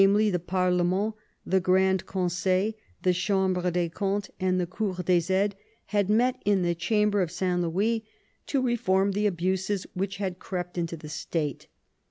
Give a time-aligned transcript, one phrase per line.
[0.01, 0.07] the
[0.43, 1.13] Parkment^
[1.45, 5.53] the Grand ConseU, the Chamhre des Comptes, the Cour des Aides,
[5.85, 8.03] had met in the Chamber of St Louis,
[8.47, 11.67] "to reform the abuses which had crept into the State."